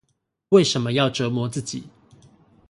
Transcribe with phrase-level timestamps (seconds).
[0.49, 1.83] 為什麼要折磨自己